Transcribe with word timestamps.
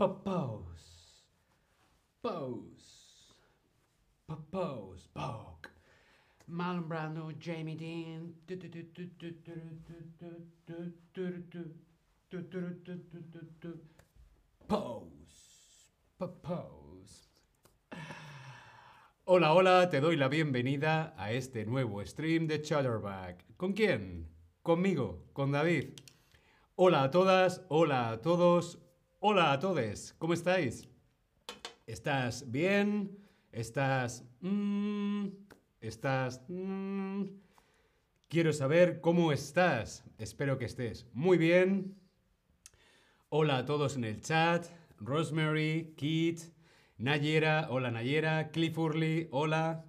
Pose. 0.00 0.16
Pose. 2.22 3.34
Pose. 4.50 5.08
Poke. 5.12 5.68
Marlon 6.48 6.88
Brando, 6.88 7.30
Jamie 7.38 7.76
Dean. 7.76 8.34
Pose. 14.66 15.10
Pose. 16.18 17.28
Hola, 19.26 19.52
hola, 19.52 19.90
te 19.90 20.00
doy 20.00 20.16
la 20.16 20.28
bienvenida 20.28 21.14
a 21.18 21.32
este 21.32 21.66
nuevo 21.66 22.02
stream 22.06 22.46
de 22.46 22.62
Chatterback. 22.62 23.44
¿Con 23.58 23.74
quién? 23.74 24.30
Conmigo, 24.62 25.26
con 25.34 25.52
David. 25.52 25.90
Hola 26.76 27.02
a 27.02 27.10
todas, 27.10 27.66
hola 27.68 28.08
a 28.08 28.22
todos, 28.22 28.78
hola 29.22 29.52
a 29.52 29.58
todos. 29.58 30.14
¿Cómo 30.18 30.32
estáis? 30.32 30.88
¿Estás 31.86 32.50
bien? 32.50 33.18
¿Estás... 33.52 34.24
mm, 34.40 35.26
¿Estás... 35.80 36.42
mm? 36.48 37.24
Quiero 38.28 38.52
saber 38.52 39.00
cómo 39.00 39.32
estás. 39.32 40.04
Espero 40.18 40.56
que 40.56 40.64
estés 40.64 41.06
muy 41.12 41.36
bien. 41.36 41.96
Hola 43.28 43.58
a 43.58 43.64
todos 43.66 43.96
en 43.96 44.04
el 44.04 44.20
chat. 44.22 44.66
Rosemary, 44.98 45.94
Kit, 45.96 46.40
Nayera, 46.96 47.66
hola 47.70 47.90
Nayera, 47.90 48.50
Cliff 48.50 48.76
hola. 49.30 49.84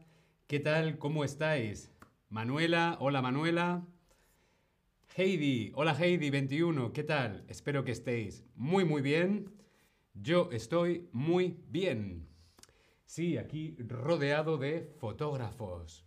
¿Qué 0.47 0.59
tal? 0.59 0.97
¿Cómo 0.97 1.23
estáis? 1.23 1.91
Manuela, 2.29 2.97
hola 2.99 3.21
Manuela. 3.21 3.85
Heidi, 5.13 5.73
hola 5.75 5.93
Heidi21, 5.93 6.93
¿qué 6.93 7.03
tal? 7.03 7.43
Espero 7.49 7.83
que 7.83 7.91
estéis 7.91 8.45
muy 8.55 8.85
muy 8.85 9.01
bien. 9.01 9.53
Yo 10.13 10.49
estoy 10.53 11.09
muy 11.11 11.57
bien. 11.67 12.29
Sí, 13.05 13.37
aquí 13.37 13.75
rodeado 13.77 14.57
de 14.57 14.89
fotógrafos. 14.99 16.05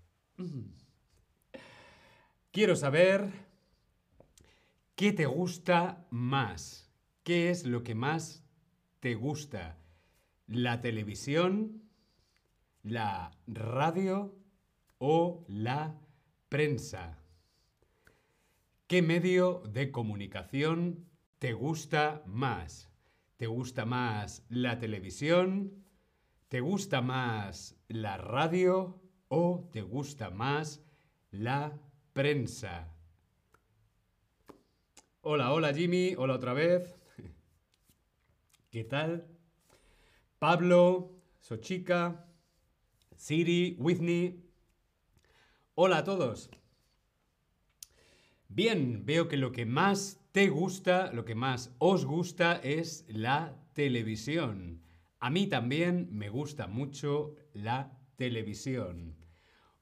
Quiero 2.51 2.77
saber 2.77 3.31
qué 4.95 5.13
te 5.13 5.27
gusta 5.27 6.07
más. 6.09 6.91
¿Qué 7.25 7.51
es 7.51 7.67
lo 7.67 7.83
que 7.83 7.95
más 7.95 8.43
te 9.01 9.17
gusta? 9.17 9.77
¿La 10.47 10.81
televisión, 10.81 11.91
la 12.83 13.37
radio 13.47 14.35
o 14.97 15.45
la 15.47 16.01
prensa? 16.49 17.24
¿Qué 18.87 19.01
medio 19.01 19.63
de 19.73 19.91
comunicación 19.91 21.09
te 21.39 21.55
gusta 21.55 22.23
más? 22.27 22.91
¿Te 23.39 23.47
gusta 23.47 23.87
más 23.87 24.45
la 24.51 24.79
televisión? 24.79 25.87
¿Te 26.49 26.61
gusta 26.61 27.01
más 27.01 27.77
la 27.89 28.19
radio 28.19 29.01
o 29.29 29.71
te 29.73 29.81
gusta 29.81 30.29
más 30.29 30.85
la 31.31 31.81
prensa? 32.13 32.95
Hola, 35.23 35.55
hola 35.55 35.73
Jimmy, 35.73 36.15
hola 36.19 36.35
otra 36.35 36.53
vez. 36.53 36.95
¿Qué 38.71 38.85
tal? 38.85 39.27
Pablo, 40.39 41.23
Sochica, 41.41 42.29
Siri, 43.17 43.77
Whitney. 43.79 44.45
Hola 45.75 45.99
a 45.99 46.05
todos. 46.05 46.51
Bien, 48.55 49.05
veo 49.05 49.27
que 49.27 49.37
lo 49.37 49.51
que 49.51 49.67
más 49.67 50.25
te 50.31 50.49
gusta, 50.49 51.13
lo 51.13 51.25
que 51.25 51.35
más 51.35 51.75
os 51.79 52.05
gusta 52.05 52.55
es 52.63 53.05
la 53.09 53.61
televisión. 53.73 54.81
A 55.19 55.29
mí 55.29 55.49
también 55.49 56.07
me 56.13 56.29
gusta 56.29 56.69
mucho 56.69 57.35
la 57.53 57.99
televisión. 58.15 59.17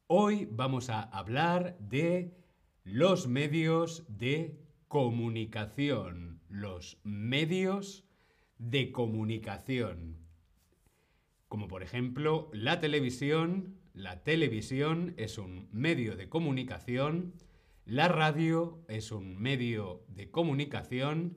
Hoy 0.06 0.48
vamos 0.50 0.88
a 0.88 1.02
hablar 1.02 1.76
de 1.80 2.34
los 2.82 3.28
medios 3.28 4.06
de 4.08 4.58
comunicación. 4.88 6.41
Los 6.48 6.98
medios 7.04 8.06
de 8.56 8.91
comunicación. 8.91 10.16
Como 11.46 11.69
por 11.69 11.82
ejemplo 11.82 12.48
la 12.54 12.80
televisión. 12.80 13.76
La 13.92 14.25
televisión 14.25 15.12
es 15.19 15.36
un 15.36 15.69
medio 15.72 16.16
de 16.16 16.30
comunicación. 16.30 17.34
La 17.84 18.06
radio 18.06 18.78
es 18.87 19.10
un 19.10 19.37
medio 19.43 20.04
de 20.06 20.31
comunicación. 20.31 21.37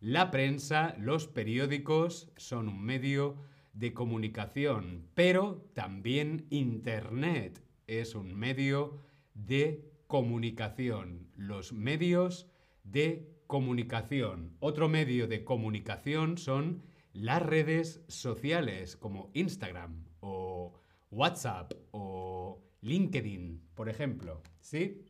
La 0.00 0.32
prensa, 0.32 0.96
los 0.98 1.28
periódicos 1.28 2.32
son 2.36 2.68
un 2.68 2.82
medio 2.82 3.36
de 3.74 3.94
comunicación. 3.94 5.06
Pero 5.14 5.64
también 5.72 6.46
Internet 6.50 7.62
es 7.86 8.16
un 8.16 8.34
medio 8.34 8.98
de 9.34 9.88
comunicación. 10.08 11.28
Los 11.36 11.72
medios 11.72 12.48
de 12.82 13.30
comunicación. 13.46 14.56
Otro 14.58 14.88
medio 14.88 15.28
de 15.28 15.44
comunicación 15.44 16.38
son 16.38 16.82
las 17.12 17.40
redes 17.40 18.02
sociales 18.08 18.96
como 18.96 19.30
Instagram 19.32 20.06
o 20.18 20.74
WhatsApp 21.12 21.72
o 21.92 22.60
LinkedIn, 22.80 23.62
por 23.76 23.88
ejemplo. 23.88 24.42
¿Sí? 24.58 25.04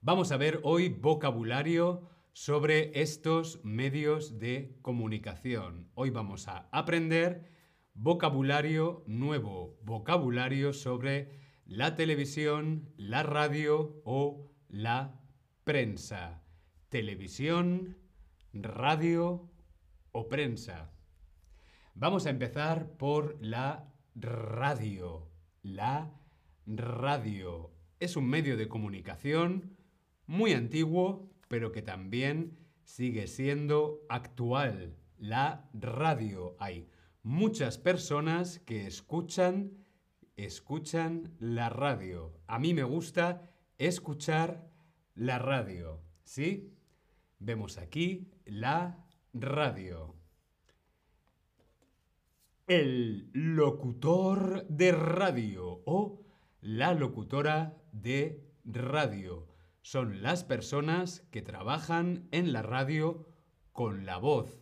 Vamos 0.00 0.30
a 0.30 0.36
ver 0.36 0.60
hoy 0.62 0.90
vocabulario 0.90 2.08
sobre 2.32 3.00
estos 3.00 3.64
medios 3.64 4.38
de 4.38 4.78
comunicación. 4.80 5.90
Hoy 5.94 6.10
vamos 6.10 6.46
a 6.46 6.68
aprender 6.70 7.50
vocabulario 7.94 9.02
nuevo, 9.08 9.76
vocabulario 9.82 10.72
sobre 10.72 11.40
la 11.66 11.96
televisión, 11.96 12.88
la 12.96 13.24
radio 13.24 14.00
o 14.04 14.48
la 14.68 15.20
prensa. 15.64 16.44
Televisión, 16.90 17.98
radio 18.52 19.50
o 20.12 20.28
prensa. 20.28 20.92
Vamos 21.94 22.26
a 22.26 22.30
empezar 22.30 22.92
por 22.98 23.36
la 23.40 23.92
radio. 24.14 25.28
La 25.62 26.14
radio 26.66 27.72
es 27.98 28.16
un 28.16 28.28
medio 28.28 28.56
de 28.56 28.68
comunicación 28.68 29.76
muy 30.28 30.52
antiguo, 30.52 31.28
pero 31.48 31.72
que 31.72 31.82
también 31.82 32.56
sigue 32.84 33.26
siendo 33.26 34.02
actual. 34.08 34.94
La 35.18 35.68
radio. 35.72 36.54
Hay 36.60 36.86
muchas 37.22 37.78
personas 37.78 38.60
que 38.60 38.86
escuchan, 38.86 39.72
escuchan 40.36 41.34
la 41.40 41.70
radio. 41.70 42.38
A 42.46 42.60
mí 42.60 42.74
me 42.74 42.84
gusta 42.84 43.50
escuchar 43.78 44.70
la 45.14 45.38
radio. 45.38 46.02
¿Sí? 46.22 46.74
Vemos 47.40 47.78
aquí 47.78 48.30
la 48.44 49.04
radio. 49.32 50.14
El 52.66 53.30
locutor 53.32 54.66
de 54.68 54.92
radio 54.92 55.80
o 55.86 56.20
la 56.60 56.92
locutora 56.92 57.74
de 57.92 58.44
radio 58.66 59.57
son 59.82 60.22
las 60.22 60.44
personas 60.44 61.26
que 61.30 61.42
trabajan 61.42 62.28
en 62.30 62.52
la 62.52 62.62
radio 62.62 63.28
con 63.72 64.04
la 64.06 64.18
voz. 64.18 64.60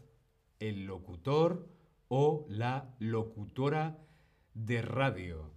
El 0.58 0.86
locutor 0.86 1.68
o 2.08 2.46
la 2.48 2.94
locutora 2.98 3.98
de 4.54 4.82
radio. 4.82 5.52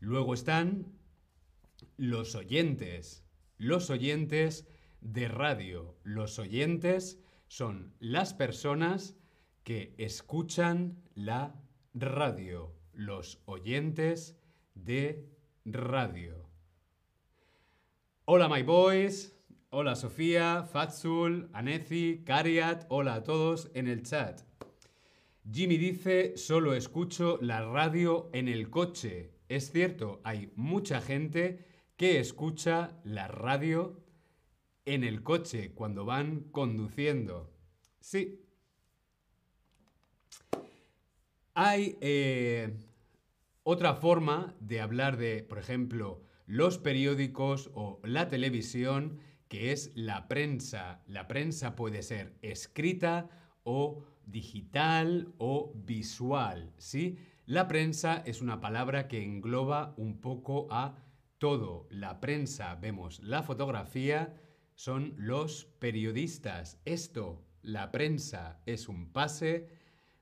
Luego 0.00 0.34
están 0.34 0.94
los 1.96 2.34
oyentes. 2.34 3.24
Los 3.56 3.90
oyentes 3.90 4.66
de 5.00 5.28
radio. 5.28 5.96
Los 6.02 6.38
oyentes 6.38 7.20
son 7.48 7.94
las 8.00 8.34
personas 8.34 9.16
que 9.62 9.94
escuchan 9.98 11.02
la 11.14 11.54
radio. 11.94 12.74
Los 12.92 13.42
oyentes 13.46 14.36
de 14.74 15.28
radio. 15.64 16.53
Hola 18.26 18.48
my 18.48 18.62
boys. 18.62 19.34
Hola 19.68 19.94
Sofía, 19.94 20.62
Fatsul, 20.62 21.50
Anezi, 21.52 22.22
Kariat. 22.24 22.86
Hola 22.88 23.16
a 23.16 23.22
todos 23.22 23.70
en 23.74 23.86
el 23.86 24.02
chat. 24.02 24.40
Jimmy 25.52 25.76
dice, 25.76 26.38
solo 26.38 26.72
escucho 26.72 27.38
la 27.42 27.60
radio 27.66 28.30
en 28.32 28.48
el 28.48 28.70
coche. 28.70 29.34
Es 29.50 29.70
cierto, 29.70 30.22
hay 30.24 30.50
mucha 30.56 31.02
gente 31.02 31.66
que 31.98 32.18
escucha 32.18 32.98
la 33.04 33.28
radio 33.28 34.02
en 34.86 35.04
el 35.04 35.22
coche 35.22 35.74
cuando 35.74 36.06
van 36.06 36.44
conduciendo. 36.50 37.52
Sí. 38.00 38.42
Hay 41.52 41.98
eh, 42.00 42.74
otra 43.64 43.96
forma 43.96 44.56
de 44.60 44.80
hablar 44.80 45.18
de, 45.18 45.42
por 45.42 45.58
ejemplo, 45.58 46.22
los 46.46 46.78
periódicos 46.78 47.70
o 47.74 48.00
la 48.04 48.28
televisión, 48.28 49.18
que 49.48 49.72
es 49.72 49.92
la 49.94 50.28
prensa. 50.28 51.02
La 51.06 51.28
prensa 51.28 51.76
puede 51.76 52.02
ser 52.02 52.36
escrita 52.42 53.28
o 53.62 54.04
digital 54.26 55.32
o 55.38 55.72
visual, 55.74 56.72
¿sí? 56.78 57.18
La 57.46 57.68
prensa 57.68 58.22
es 58.24 58.40
una 58.40 58.60
palabra 58.60 59.06
que 59.06 59.22
engloba 59.22 59.94
un 59.98 60.20
poco 60.20 60.66
a 60.70 60.96
todo. 61.38 61.86
La 61.90 62.20
prensa, 62.20 62.74
vemos 62.76 63.20
la 63.20 63.42
fotografía, 63.42 64.34
son 64.74 65.14
los 65.18 65.66
periodistas. 65.78 66.80
Esto, 66.84 67.44
la 67.60 67.92
prensa, 67.92 68.62
es 68.64 68.88
un 68.88 69.12
pase 69.12 69.68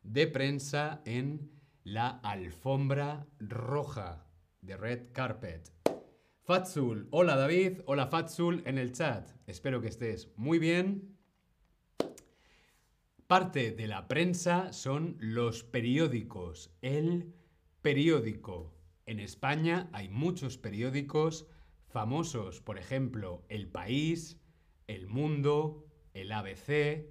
de 0.02 0.26
prensa 0.26 1.00
en 1.04 1.52
la 1.84 2.08
alfombra 2.08 3.26
roja, 3.38 4.26
de 4.60 4.76
red 4.76 5.12
carpet. 5.12 5.81
Fatsul, 6.44 7.06
hola 7.12 7.36
David, 7.36 7.82
hola 7.86 8.08
Fatsul 8.08 8.64
en 8.66 8.76
el 8.76 8.90
chat. 8.90 9.30
Espero 9.46 9.80
que 9.80 9.86
estés 9.86 10.32
muy 10.36 10.58
bien. 10.58 11.16
Parte 13.28 13.70
de 13.70 13.86
la 13.86 14.08
prensa 14.08 14.72
son 14.72 15.16
los 15.20 15.62
periódicos, 15.62 16.74
el 16.82 17.32
periódico. 17.80 18.74
En 19.06 19.20
España 19.20 19.88
hay 19.92 20.08
muchos 20.08 20.58
periódicos 20.58 21.46
famosos, 21.86 22.60
por 22.60 22.76
ejemplo, 22.76 23.44
El 23.48 23.68
País, 23.68 24.40
El 24.88 25.06
Mundo, 25.06 25.86
el 26.12 26.32
ABC, 26.32 27.06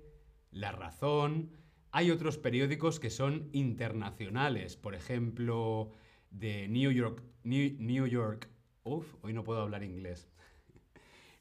La 0.51 0.73
Razón. 0.73 1.51
Hay 1.91 2.11
otros 2.11 2.37
periódicos 2.37 2.99
que 2.99 3.09
son 3.09 3.47
internacionales, 3.53 4.75
por 4.75 4.93
ejemplo, 4.93 5.93
de 6.31 6.67
New 6.67 6.91
York, 6.91 7.23
New, 7.43 8.07
York, 8.07 8.49
uf, 8.83 9.15
hoy 9.21 9.33
no 9.33 9.43
puedo 9.43 9.61
hablar 9.61 9.83
inglés. 9.83 10.27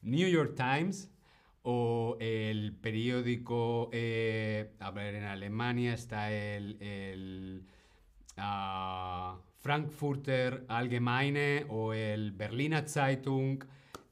New 0.01 0.27
York 0.27 0.55
Times 0.55 1.11
o 1.63 2.17
el 2.19 2.73
periódico, 2.73 3.89
eh, 3.93 4.71
a 4.79 4.91
ver, 4.91 5.15
en 5.15 5.23
Alemania 5.23 5.93
está 5.93 6.31
el, 6.31 7.65
ah, 8.37 9.39
Frankfurter 9.59 10.65
Allgemeine 10.67 11.65
o 11.69 11.93
el 11.93 12.31
Berliner 12.31 12.87
Zeitung. 12.89 13.63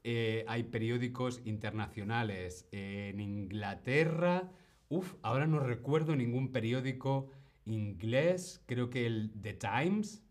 Eh, 0.04 0.44
hay 0.46 0.62
periódicos 0.64 1.40
internacionales. 1.44 2.66
en 2.72 3.20
Inglaterra, 3.20 4.50
uff, 4.88 5.14
ahora 5.22 5.46
no 5.46 5.58
recuerdo 5.58 6.14
ningún 6.14 6.52
periódico 6.52 7.30
inglés. 7.66 8.62
Creo 8.66 8.90
que 8.90 9.06
el 9.06 9.32
The 9.42 9.54
Times 9.54 10.22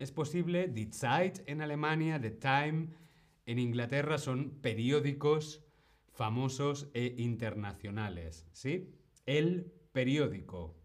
es 0.00 0.10
posible. 0.10 0.66
Die 0.66 0.90
Zeit 0.90 1.42
en 1.46 1.60
Alemania, 1.60 2.20
The 2.20 2.32
Time 2.32 2.88
en 3.46 3.58
Inglaterra 3.58 4.18
son 4.18 4.58
periódicos 4.60 5.62
famosos 6.08 6.90
e 6.94 7.14
internacionales. 7.18 8.48
¿Sí? 8.52 8.90
El 9.26 9.72
periódico. 9.92 10.76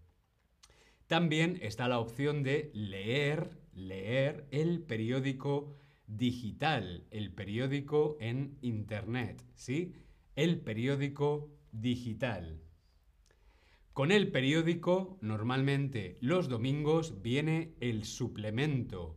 También 1.07 1.57
está 1.62 1.88
la 1.88 2.00
opción 2.00 2.44
de 2.44 2.71
leer, 2.73 3.50
leer 3.73 4.47
el 4.51 4.81
periódico 4.81 5.75
digital, 6.07 7.06
el 7.11 7.31
periódico 7.31 8.18
en 8.19 8.57
Internet, 8.61 9.44
¿sí? 9.53 9.94
El 10.35 10.59
periódico 10.61 11.51
digital. 11.71 12.61
Con 13.95 14.12
el 14.12 14.30
periódico, 14.30 15.18
normalmente 15.21 16.18
los 16.19 16.50
domingos, 16.50 17.21
viene 17.21 17.75
el 17.80 18.03
suplemento. 18.03 19.15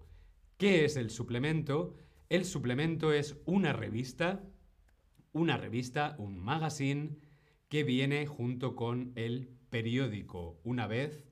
¿Qué 0.56 0.84
es 0.84 0.96
el 0.96 1.10
suplemento? 1.10 1.96
El 2.28 2.44
suplemento 2.44 3.12
es 3.12 3.40
una 3.44 3.72
revista, 3.72 4.44
una 5.32 5.56
revista, 5.56 6.14
un 6.20 6.38
magazine, 6.38 7.16
que 7.68 7.82
viene 7.82 8.28
junto 8.28 8.76
con 8.76 9.10
el 9.16 9.48
periódico 9.68 10.60
una 10.62 10.86
vez 10.86 11.24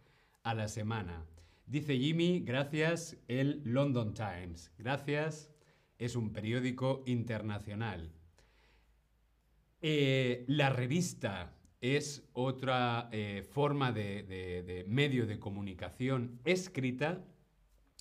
a 0.43 0.53
la 0.53 0.67
semana. 0.67 1.25
Dice 1.67 1.97
Jimmy, 1.97 2.41
gracias 2.41 3.17
el 3.29 3.63
London 3.63 4.13
Times. 4.13 4.73
Gracias, 4.77 5.53
es 5.99 6.17
un 6.17 6.33
periódico 6.33 7.05
internacional. 7.07 8.11
Eh, 9.83 10.45
la 10.49 10.71
revista 10.71 11.57
es 11.95 12.29
otra 12.33 13.09
eh, 13.13 13.47
forma 13.49 13.93
de, 13.93 14.85
medio 14.89 15.27
de 15.27 15.39
comunicación 15.39 16.41
escrita. 16.45 17.25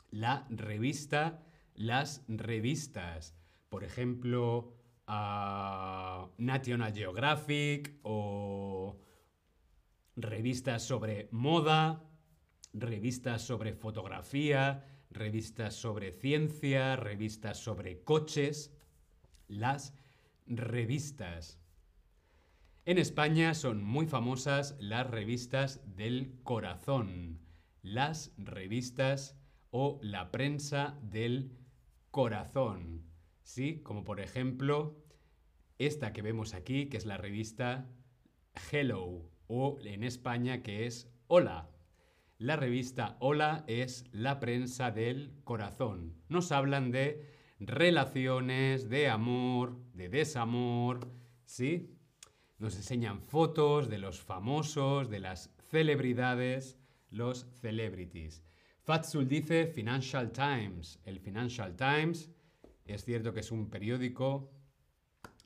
La 0.09 0.47
revista, 0.49 1.43
las 1.75 2.23
revistas. 2.27 3.35
Por 3.69 3.83
ejemplo, 3.83 4.73
National 5.05 6.93
Geographic 6.93 7.99
o 8.01 8.97
revistas 10.15 10.83
sobre 10.83 11.27
moda, 11.31 12.03
revistas 12.73 13.41
sobre 13.41 13.73
fotografía, 13.73 14.85
revistas 15.11 15.75
sobre 15.75 16.11
ciencia, 16.11 16.95
revistas 16.95 17.57
sobre 17.57 18.03
coches, 18.03 18.73
las 19.47 19.93
revistas. 20.47 21.59
En 22.87 22.99
España 22.99 23.55
son 23.55 23.83
muy 23.83 24.05
famosas 24.05 24.75
las 24.79 25.09
revistas 25.09 25.81
del 25.95 26.35
corazón, 26.43 27.39
las 27.81 28.31
revistas 28.37 29.35
o 29.71 29.97
la 30.03 30.31
prensa 30.31 30.95
del 31.01 31.51
corazón, 32.11 33.03
¿sí? 33.41 33.81
Como 33.81 34.03
por 34.03 34.19
ejemplo 34.19 35.03
esta 35.79 36.13
que 36.13 36.21
vemos 36.21 36.53
aquí, 36.53 36.85
que 36.85 36.97
es 36.97 37.07
la 37.07 37.17
revista 37.17 37.89
Hello, 38.71 39.31
o 39.47 39.79
en 39.83 40.03
España 40.03 40.61
que 40.61 40.85
es 40.85 41.11
Hola. 41.25 41.71
La 42.37 42.55
revista 42.55 43.17
Hola 43.19 43.63
es 43.65 44.05
la 44.11 44.39
prensa 44.39 44.91
del 44.91 45.33
corazón. 45.43 46.21
Nos 46.29 46.51
hablan 46.51 46.91
de 46.91 47.33
relaciones, 47.59 48.89
de 48.89 49.09
amor, 49.09 49.75
de 49.93 50.07
desamor, 50.07 51.11
¿sí? 51.45 51.94
Nos 52.57 52.75
enseñan 52.75 53.21
fotos 53.21 53.89
de 53.89 53.97
los 53.97 54.21
famosos, 54.21 55.09
de 55.09 55.19
las 55.19 55.53
celebridades, 55.69 56.77
los 57.09 57.47
celebrities. 57.59 58.43
Fatsul 58.83 59.27
dice 59.27 59.67
Financial 59.67 60.31
Times. 60.31 60.99
El 61.05 61.19
Financial 61.19 61.75
Times 61.75 62.31
es 62.85 63.03
cierto 63.03 63.33
que 63.33 63.39
es 63.41 63.51
un 63.51 63.69
periódico 63.69 64.51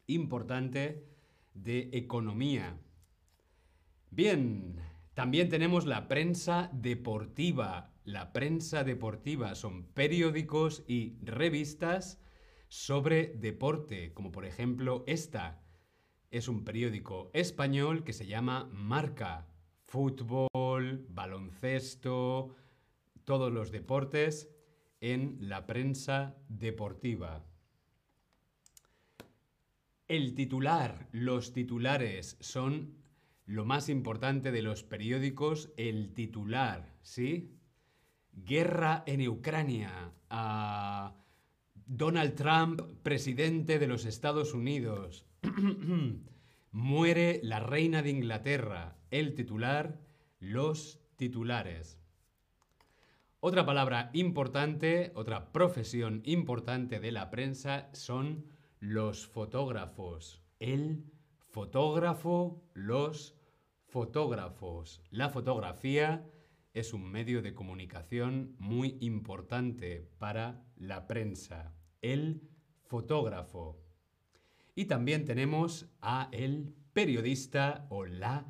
importante 0.07 1.05
de 1.53 1.89
economía. 1.93 2.77
Bien, 4.11 4.75
también 5.13 5.49
tenemos 5.49 5.85
la 5.85 6.07
prensa 6.07 6.69
deportiva. 6.73 7.93
La 8.03 8.33
prensa 8.33 8.83
deportiva 8.83 9.55
son 9.55 9.85
periódicos 9.85 10.83
y 10.87 11.17
revistas 11.21 12.21
sobre 12.67 13.33
deporte, 13.35 14.13
como 14.13 14.31
por 14.31 14.45
ejemplo 14.45 15.03
esta. 15.07 15.61
Es 16.31 16.47
un 16.47 16.63
periódico 16.63 17.31
español 17.33 18.03
que 18.03 18.13
se 18.13 18.27
llama 18.27 18.69
Marca. 18.71 19.47
Fútbol, 19.85 21.07
baloncesto, 21.09 22.55
todos 23.25 23.51
los 23.51 23.71
deportes 23.71 24.47
en 25.01 25.37
la 25.41 25.65
prensa 25.65 26.35
deportiva. 26.47 27.43
El 30.07 30.35
titular, 30.35 31.07
los 31.11 31.53
titulares 31.53 32.37
son 32.39 32.95
lo 33.45 33.65
más 33.65 33.89
importante 33.89 34.51
de 34.51 34.61
los 34.61 34.83
periódicos, 34.83 35.71
el 35.77 36.13
titular, 36.13 36.93
¿sí? 37.01 37.57
Guerra 38.33 39.03
en 39.07 39.27
Ucrania. 39.27 40.13
Donald 41.91 42.35
Trump, 42.35 42.81
presidente 43.01 43.79
de 43.79 43.87
los 43.87 44.05
Estados 44.05 44.53
Unidos. 44.53 45.25
Muere 46.71 47.39
la 47.41 47.59
reina 47.59 48.03
de 48.03 48.11
Inglaterra. 48.11 48.95
El 49.09 49.33
titular, 49.33 49.99
los 50.39 51.01
titulares. 51.15 51.99
Otra 53.39 53.65
palabra 53.65 54.11
importante, 54.13 55.11
otra 55.15 55.51
profesión 55.51 56.21
importante 56.25 56.99
de 56.99 57.11
la 57.11 57.31
prensa 57.31 57.89
son 57.91 58.45
los 58.79 59.25
fotógrafos. 59.25 60.43
El 60.59 61.05
fotógrafo, 61.47 62.61
los 62.75 63.39
Fotógrafos. 63.87 65.01
La 65.09 65.29
fotografía 65.29 66.23
es 66.75 66.93
un 66.93 67.11
medio 67.11 67.41
de 67.41 67.55
comunicación 67.55 68.55
muy 68.59 68.99
importante 69.01 70.07
para 70.19 70.63
la 70.75 71.07
prensa. 71.07 71.73
El 72.01 72.41
fotógrafo. 72.85 73.81
Y 74.75 74.85
también 74.85 75.25
tenemos 75.25 75.89
a 76.01 76.29
el 76.31 76.73
periodista 76.93 77.87
o 77.89 78.05
la 78.05 78.45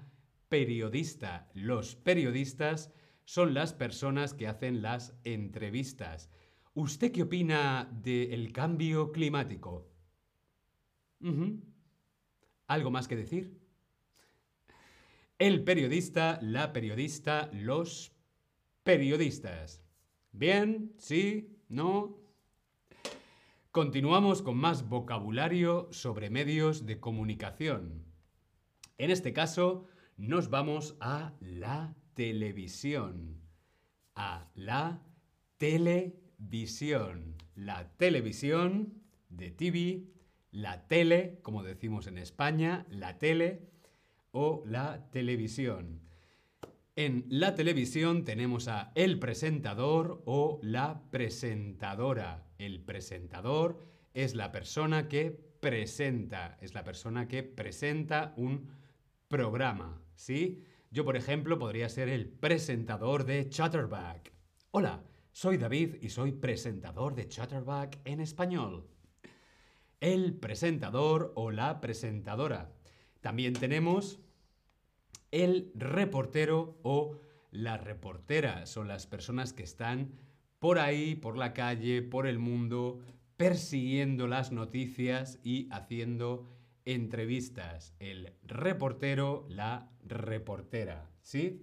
periodista. 0.48 1.50
Los 1.54 1.96
periodistas 1.96 2.92
son 3.26 3.54
las 3.54 3.74
personas 3.74 4.34
que 4.34 4.48
hacen 4.48 4.82
las 4.82 5.16
entrevistas. 5.24 6.30
¿Usted 6.74 7.12
qué 7.12 7.24
opina 7.24 7.90
del 8.04 8.52
cambio 8.52 9.12
climático? 9.12 9.92
¿Algo 12.68 12.92
más 12.92 13.08
que 13.08 13.16
decir? 13.16 13.60
el 15.40 15.64
periodista, 15.64 16.38
la 16.42 16.74
periodista, 16.74 17.50
los 17.54 18.12
periodistas. 18.84 19.82
¿Bien? 20.34 20.94
¿Sí? 20.98 21.58
¿No? 21.70 22.19
Continuamos 23.72 24.42
con 24.42 24.58
más 24.58 24.90
vocabulario 24.90 25.90
sobre 25.92 26.32
medios 26.32 26.88
de 26.88 27.00
comunicación. 27.00 28.04
En 28.98 29.12
este 29.12 29.32
caso, 29.32 29.86
nos 30.18 30.50
vamos 30.50 30.98
a 31.00 31.34
la 31.40 31.96
televisión. 32.16 33.40
A 34.16 34.50
la 34.56 35.04
televisión. 35.60 37.36
La 37.54 37.96
televisión 37.96 39.04
de 39.30 39.52
TV, 39.52 40.08
la 40.50 40.88
tele, 40.88 41.38
como 41.44 41.62
decimos 41.62 42.08
en 42.08 42.18
España, 42.18 42.88
la 42.90 43.20
tele 43.20 43.70
o 44.32 44.64
la 44.66 45.12
televisión. 45.12 46.09
En 47.00 47.24
la 47.30 47.56
televisión 47.56 48.26
tenemos 48.26 48.68
a 48.68 48.92
el 48.94 49.20
presentador 49.20 50.22
o 50.26 50.60
la 50.62 51.02
presentadora. 51.12 52.44
El 52.58 52.82
presentador 52.82 53.80
es 54.14 54.36
la 54.36 54.52
persona 54.52 55.08
que 55.08 55.32
presenta, 55.32 56.58
es 56.60 56.74
la 56.74 56.84
persona 56.84 57.26
que 57.30 57.42
presenta 57.42 58.34
un 58.36 58.68
programa, 59.30 60.02
¿sí? 60.14 60.66
Yo, 60.92 61.06
por 61.06 61.16
ejemplo, 61.16 61.58
podría 61.58 61.88
ser 61.88 62.10
el 62.10 62.28
presentador 62.28 63.24
de 63.24 63.48
Chatterback. 63.48 64.34
Hola, 64.72 65.02
soy 65.32 65.56
David 65.56 66.00
y 66.02 66.10
soy 66.10 66.34
presentador 66.34 67.16
de 67.16 67.30
Chatterback 67.30 68.00
en 68.04 68.20
español. 68.20 68.90
El 70.02 70.34
presentador 70.34 71.32
o 71.38 71.50
la 71.50 71.80
presentadora. 71.80 72.74
También 73.22 73.54
tenemos 73.54 74.20
el 75.32 75.72
reportero 75.76 76.80
o 76.84 77.20
la 77.52 77.78
reportera. 77.78 78.66
Son 78.66 78.88
las 78.88 79.08
personas 79.08 79.54
que 79.54 79.64
están 79.64 80.12
por 80.60 80.80
ahí, 80.80 81.16
por 81.16 81.38
la 81.38 81.54
calle, 81.54 82.02
por 82.02 82.28
el 82.28 82.40
mundo, 82.40 83.00
persiguiendo 83.38 84.28
las 84.28 84.52
noticias 84.52 85.40
y 85.44 85.68
haciendo 85.72 86.46
entrevistas. 86.86 87.96
El 88.00 88.34
reportero, 88.44 89.46
la 89.50 89.90
reportera. 90.06 91.10
¿Sí? 91.22 91.62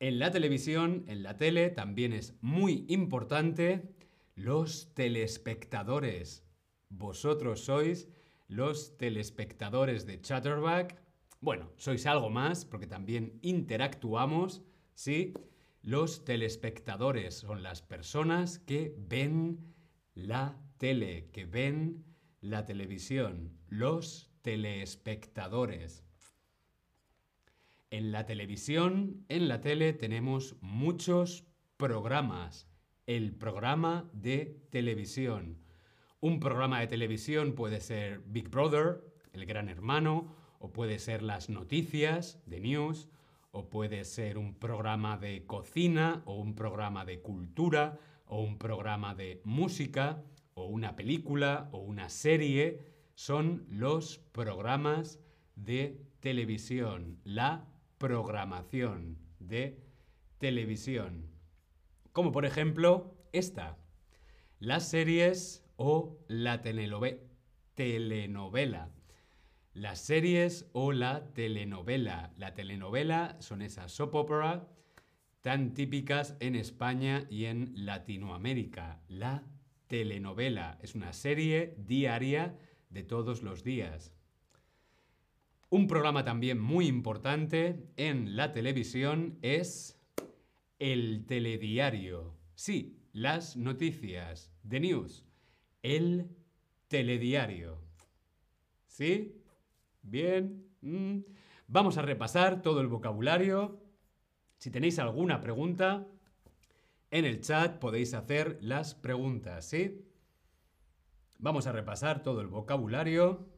En 0.00 0.18
la 0.18 0.30
televisión, 0.30 1.04
en 1.06 1.22
la 1.22 1.38
tele, 1.38 1.70
también 1.70 2.12
es 2.12 2.34
muy 2.40 2.84
importante 2.88 3.94
los 4.34 4.92
telespectadores. 4.94 6.44
Vosotros 6.88 7.64
sois 7.64 8.08
los 8.48 8.98
telespectadores 8.98 10.04
de 10.04 10.20
Chatterback 10.20 11.01
bueno, 11.42 11.72
sois 11.76 12.06
algo 12.06 12.30
más 12.30 12.64
porque 12.64 12.86
también 12.86 13.38
interactuamos, 13.42 14.62
¿sí? 14.94 15.34
Los 15.82 16.24
telespectadores 16.24 17.34
son 17.34 17.64
las 17.64 17.82
personas 17.82 18.60
que 18.60 18.94
ven 18.96 19.74
la 20.14 20.56
tele, 20.78 21.30
que 21.32 21.44
ven 21.44 22.04
la 22.40 22.64
televisión. 22.64 23.58
Los 23.66 24.30
telespectadores. 24.42 26.04
En 27.90 28.12
la 28.12 28.24
televisión, 28.24 29.24
en 29.28 29.48
la 29.48 29.60
tele, 29.60 29.92
tenemos 29.92 30.56
muchos 30.60 31.44
programas. 31.76 32.68
El 33.06 33.34
programa 33.34 34.08
de 34.12 34.62
televisión. 34.70 35.58
Un 36.20 36.38
programa 36.38 36.78
de 36.78 36.86
televisión 36.86 37.56
puede 37.56 37.80
ser 37.80 38.20
Big 38.20 38.48
Brother, 38.48 39.02
el 39.32 39.44
gran 39.44 39.68
hermano, 39.68 40.41
o 40.62 40.72
puede 40.72 41.00
ser 41.00 41.22
las 41.22 41.50
noticias 41.50 42.38
de 42.46 42.60
news, 42.60 43.08
o 43.50 43.68
puede 43.68 44.04
ser 44.04 44.38
un 44.38 44.54
programa 44.54 45.18
de 45.18 45.44
cocina, 45.44 46.22
o 46.24 46.36
un 46.36 46.54
programa 46.54 47.04
de 47.04 47.20
cultura, 47.20 47.98
o 48.26 48.40
un 48.40 48.58
programa 48.58 49.16
de 49.16 49.42
música, 49.44 50.22
o 50.54 50.66
una 50.66 50.94
película, 50.94 51.68
o 51.72 51.78
una 51.78 52.08
serie. 52.08 52.78
Son 53.16 53.66
los 53.70 54.18
programas 54.30 55.18
de 55.56 56.00
televisión, 56.20 57.18
la 57.24 57.66
programación 57.98 59.18
de 59.40 59.82
televisión. 60.38 61.26
Como 62.12 62.30
por 62.30 62.44
ejemplo 62.44 63.16
esta, 63.32 63.78
las 64.60 64.88
series 64.88 65.64
o 65.74 66.20
la 66.28 66.62
telenovela 66.62 67.18
las 69.74 70.00
series 70.00 70.68
o 70.72 70.92
la 70.92 71.32
telenovela. 71.32 72.32
La 72.36 72.54
telenovela 72.54 73.36
son 73.40 73.62
esas 73.62 73.92
soap 73.92 74.14
opera 74.14 74.68
tan 75.40 75.74
típicas 75.74 76.36
en 76.40 76.54
España 76.54 77.26
y 77.30 77.46
en 77.46 77.72
Latinoamérica. 77.74 79.00
La 79.08 79.44
telenovela 79.88 80.78
es 80.82 80.94
una 80.94 81.12
serie 81.12 81.74
diaria 81.78 82.56
de 82.90 83.02
todos 83.02 83.42
los 83.42 83.64
días. 83.64 84.12
Un 85.68 85.86
programa 85.86 86.24
también 86.24 86.60
muy 86.60 86.86
importante 86.86 87.88
en 87.96 88.36
la 88.36 88.52
televisión 88.52 89.38
es 89.40 89.98
el 90.78 91.24
telediario. 91.26 92.36
Sí, 92.54 92.98
las 93.12 93.56
noticias, 93.56 94.52
the 94.68 94.80
news. 94.80 95.24
El 95.82 96.28
telediario. 96.88 97.78
¿Sí? 98.86 99.41
Bien. 100.02 100.66
Mm. 100.80 101.20
Vamos 101.68 101.96
a 101.96 102.02
repasar 102.02 102.60
todo 102.60 102.80
el 102.80 102.88
vocabulario. 102.88 103.80
Si 104.58 104.70
tenéis 104.70 104.98
alguna 104.98 105.40
pregunta, 105.40 106.06
en 107.10 107.24
el 107.24 107.40
chat 107.40 107.78
podéis 107.78 108.14
hacer 108.14 108.58
las 108.60 108.94
preguntas, 108.94 109.66
¿sí? 109.66 110.06
Vamos 111.38 111.66
a 111.66 111.72
repasar 111.72 112.22
todo 112.22 112.40
el 112.40 112.46
vocabulario 112.46 113.48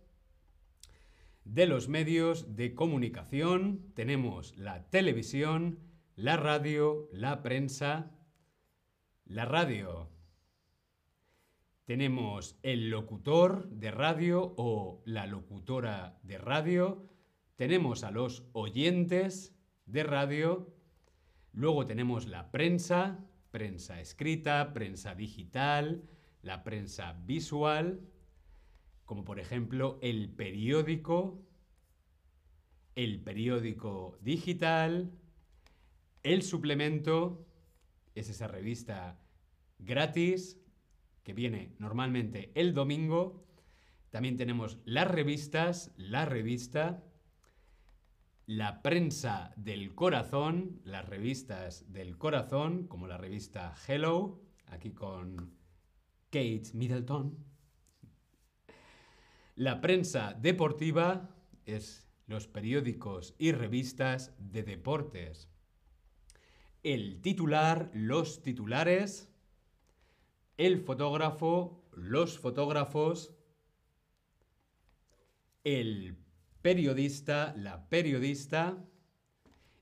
de 1.44 1.66
los 1.66 1.88
medios 1.88 2.56
de 2.56 2.74
comunicación. 2.74 3.92
Tenemos 3.94 4.56
la 4.56 4.88
televisión, 4.90 5.78
la 6.16 6.36
radio, 6.36 7.08
la 7.12 7.42
prensa, 7.42 8.10
la 9.24 9.44
radio, 9.44 10.13
tenemos 11.84 12.58
el 12.62 12.88
locutor 12.88 13.68
de 13.68 13.90
radio 13.90 14.54
o 14.56 15.02
la 15.04 15.26
locutora 15.26 16.18
de 16.22 16.38
radio. 16.38 17.06
Tenemos 17.56 18.04
a 18.04 18.10
los 18.10 18.48
oyentes 18.52 19.54
de 19.84 20.02
radio. 20.02 20.74
Luego 21.52 21.84
tenemos 21.84 22.26
la 22.26 22.50
prensa, 22.50 23.24
prensa 23.50 24.00
escrita, 24.00 24.72
prensa 24.72 25.14
digital, 25.14 26.08
la 26.42 26.64
prensa 26.64 27.12
visual, 27.24 28.00
como 29.04 29.24
por 29.24 29.38
ejemplo 29.38 29.98
el 30.00 30.30
periódico, 30.30 31.42
el 32.94 33.20
periódico 33.20 34.18
digital, 34.22 35.12
el 36.22 36.42
suplemento, 36.42 37.46
es 38.14 38.30
esa 38.30 38.48
revista 38.48 39.20
gratis, 39.78 40.63
que 41.24 41.32
viene 41.32 41.74
normalmente 41.78 42.52
el 42.54 42.74
domingo. 42.74 43.42
También 44.10 44.36
tenemos 44.36 44.78
las 44.84 45.10
revistas, 45.10 45.92
la 45.96 46.24
revista, 46.26 47.02
la 48.46 48.82
prensa 48.82 49.52
del 49.56 49.94
corazón, 49.94 50.80
las 50.84 51.08
revistas 51.08 51.90
del 51.92 52.18
corazón, 52.18 52.86
como 52.86 53.08
la 53.08 53.16
revista 53.16 53.74
Hello, 53.88 54.42
aquí 54.66 54.92
con 54.92 55.56
Kate 56.30 56.70
Middleton. 56.74 57.36
La 59.56 59.80
prensa 59.80 60.34
deportiva 60.34 61.30
es 61.64 62.06
los 62.26 62.46
periódicos 62.48 63.34
y 63.38 63.52
revistas 63.52 64.34
de 64.38 64.62
deportes. 64.62 65.48
El 66.82 67.22
titular, 67.22 67.90
los 67.94 68.42
titulares, 68.42 69.33
el 70.56 70.80
fotógrafo, 70.80 71.82
los 71.92 72.38
fotógrafos, 72.38 73.34
el 75.64 76.16
periodista, 76.62 77.54
la 77.56 77.88
periodista, 77.88 78.84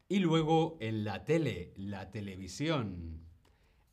y 0.08 0.18
luego 0.18 0.76
en 0.80 1.04
la 1.04 1.24
tele, 1.24 1.72
la 1.76 2.10
televisión, 2.10 3.26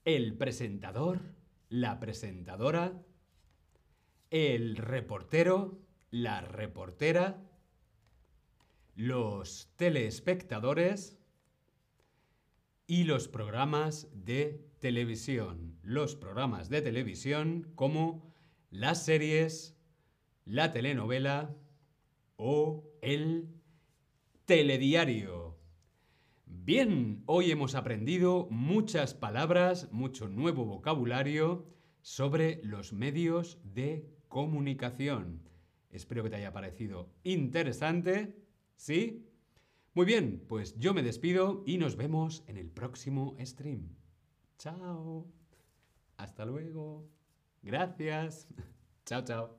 el 0.06 0.36
presentador, 0.36 1.22
la 1.70 2.00
presentadora, 2.00 3.02
el 4.30 4.76
reportero, 4.76 5.80
la 6.12 6.42
reportera, 6.42 7.42
los 8.96 9.72
telespectadores. 9.76 11.16
Y 12.86 13.04
los 13.04 13.28
programas 13.28 14.08
de 14.12 14.69
televisión, 14.80 15.78
los 15.84 16.16
programas 16.16 16.70
de 16.70 16.82
televisión 16.82 17.72
como 17.76 18.34
las 18.72 19.04
series, 19.04 19.78
la 20.46 20.72
telenovela 20.72 21.56
o 22.38 22.90
el 23.02 23.50
telediario. 24.46 25.58
Bien, 26.46 27.24
hoy 27.26 27.52
hemos 27.52 27.76
aprendido 27.76 28.48
muchas 28.50 29.14
palabras, 29.14 29.92
mucho 29.92 30.28
nuevo 30.28 30.66
vocabulario 30.66 31.68
sobre 32.02 32.62
los 32.64 32.94
medios 32.94 33.60
de 33.64 34.10
comunicación. 34.28 35.42
Espero 35.92 36.24
que 36.24 36.30
te 36.30 36.38
haya 36.38 36.54
parecido 36.54 37.10
interesante. 37.24 38.36
¿Sí? 38.76 39.26
Muy 39.94 40.06
bien, 40.06 40.46
pues 40.48 40.78
yo 40.80 40.94
me 40.94 41.04
despido 41.04 41.64
y 41.66 41.78
nos 41.78 41.98
vemos 41.98 42.44
en 42.48 42.58
el 42.58 42.70
próximo 42.70 43.36
stream. 43.40 43.99
Chao. 44.60 45.26
Hasta 46.18 46.46
luego. 46.46 47.10
Gracias. 47.64 48.48
chao, 49.06 49.24
chao. 49.24 49.59